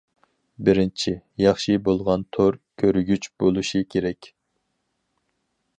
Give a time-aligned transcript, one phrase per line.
[0.69, 1.13] بىرىنچى،
[1.43, 4.33] ياخشى بولغان تور كۆرگۈچ بولۇشى كېرەك.